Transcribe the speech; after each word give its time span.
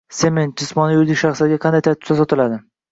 Tsement 0.13 0.55
jismoniy 0.63 0.93
va 0.95 1.01
yuridik 1.01 1.21
shaxslarga 1.25 1.63
qanday 1.69 1.87
tartibda 1.91 2.21
sotiladi? 2.25 2.63